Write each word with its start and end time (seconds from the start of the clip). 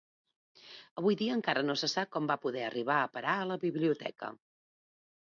Avui 1.01 1.17
dia 1.19 1.35
encara 1.39 1.61
no 1.67 1.75
se 1.81 1.89
sap 1.93 2.09
com 2.15 2.29
va 2.31 2.37
poder 2.45 2.63
arribar 2.69 2.97
a 3.03 3.11
parar 3.19 3.37
a 3.43 3.45
la 3.51 3.59
biblioteca. 3.65 4.31